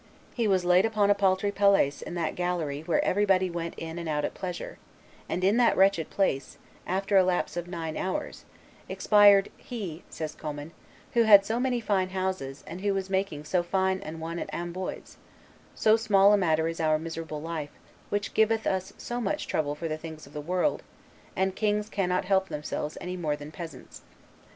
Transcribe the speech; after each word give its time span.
He 0.33 0.47
was 0.47 0.65
laid 0.65 0.83
upon 0.83 1.11
a 1.11 1.13
paltry 1.13 1.51
paillasse 1.51 2.01
in 2.01 2.15
that 2.15 2.33
gallery 2.33 2.81
where 2.81 3.05
everybody 3.05 3.51
went 3.51 3.75
in 3.77 3.99
and 3.99 4.09
out 4.09 4.25
at 4.25 4.33
pleasure; 4.33 4.79
and 5.29 5.43
in 5.43 5.57
that 5.57 5.77
wretched 5.77 6.09
place, 6.09 6.57
after 6.87 7.17
a 7.17 7.23
lapse 7.23 7.55
of 7.55 7.67
nine 7.67 7.95
hours, 7.95 8.43
expired 8.89 9.51
"he," 9.57 10.03
says 10.09 10.33
Commynes, 10.35 10.71
"who 11.13 11.21
had 11.21 11.45
so 11.45 11.59
many 11.59 11.79
fine 11.79 12.09
houses, 12.09 12.63
and 12.65 12.81
who 12.81 12.95
was 12.95 13.11
making 13.11 13.43
so 13.43 13.61
fine 13.61 14.01
an 14.01 14.19
one 14.19 14.39
at 14.39 14.51
Amboise; 14.51 15.17
so 15.75 15.95
small 15.97 16.33
a 16.33 16.35
matter 16.37 16.67
is 16.67 16.79
our 16.79 16.97
miserable 16.97 17.39
life, 17.39 17.77
which 18.09 18.33
giveth 18.33 18.65
us 18.65 18.93
so 18.97 19.21
much 19.21 19.45
trouble 19.47 19.75
for 19.75 19.87
the 19.87 19.99
things 19.99 20.25
of 20.25 20.33
the 20.33 20.41
world, 20.41 20.81
and 21.35 21.55
kings 21.55 21.89
cannot 21.89 22.25
help 22.25 22.49
themselves 22.49 22.97
any 23.01 23.15
more 23.15 23.35
than 23.35 23.51
peasants. 23.51 24.01